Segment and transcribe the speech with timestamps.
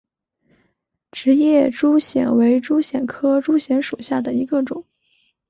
[1.11, 4.83] 直叶珠藓为珠藓科珠藓属下的一个种。